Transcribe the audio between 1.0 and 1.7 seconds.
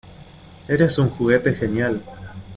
juguete